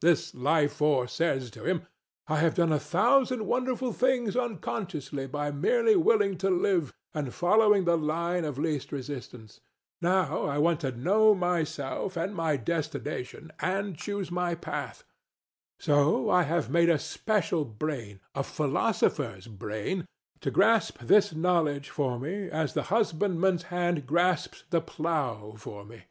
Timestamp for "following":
7.32-7.84